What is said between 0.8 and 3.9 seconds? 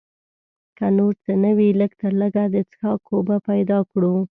نور څه نه وي لږ تر لږه د څښاک اوبه پیدا